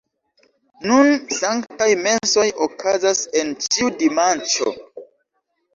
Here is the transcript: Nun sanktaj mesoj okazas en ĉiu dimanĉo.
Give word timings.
Nun 0.91 1.11
sanktaj 1.39 1.89
mesoj 2.07 2.47
okazas 2.69 3.23
en 3.43 3.55
ĉiu 3.69 3.95
dimanĉo. 4.03 4.77